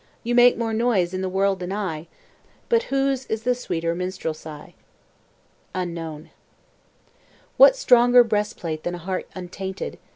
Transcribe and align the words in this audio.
You 0.23 0.33
make 0.33 0.57
more 0.57 0.73
noise 0.73 1.13
in 1.13 1.21
the 1.21 1.29
world 1.29 1.59
than 1.59 1.71
I, 1.71 2.07
But 2.69 2.85
whose 2.89 3.27
is 3.27 3.43
the 3.43 3.53
sweeter 3.53 3.93
minstrelsy?" 3.93 4.73
UNKNOWN 5.75 6.31
What 7.57 7.75
stronger 7.75 8.23
breast 8.23 8.57
plate 8.57 8.81
than 8.81 8.95
a 8.95 8.97
heart 8.97 9.27
untainted? 9.35 9.99